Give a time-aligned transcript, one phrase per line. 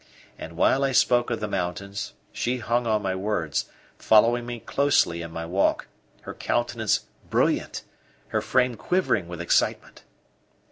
[0.35, 3.65] And while I spoke of the mountains, she hung on my words,
[3.99, 5.85] following me closely in my walk,
[6.23, 7.83] her countenance brilliant,
[8.29, 10.01] her frame quivering with excitement.